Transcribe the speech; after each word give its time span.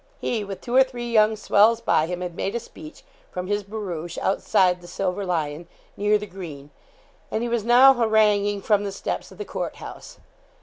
He, 0.19 0.43
with 0.43 0.61
two 0.61 0.73
or 0.75 0.83
three 0.83 1.11
young 1.11 1.35
swells 1.35 1.79
by 1.79 2.07
him, 2.07 2.21
had 2.21 2.35
made 2.35 2.55
a 2.55 2.59
speech, 2.59 3.03
from 3.29 3.45
his 3.45 3.61
barouche, 3.61 4.17
outside 4.17 4.81
the 4.81 4.87
'Silver 4.87 5.27
Lion,' 5.27 5.67
near 5.95 6.17
the 6.17 6.25
green; 6.25 6.71
and 7.29 7.43
he 7.43 7.47
was 7.49 7.63
now 7.63 7.93
haranguing 7.93 8.63
from 8.63 8.83
the 8.83 8.91
steps 8.91 9.31
of 9.31 9.37
the 9.37 9.45
Court 9.45 9.75
House. 9.75 10.17